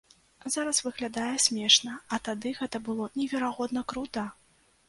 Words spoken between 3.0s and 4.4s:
неверагодна крута!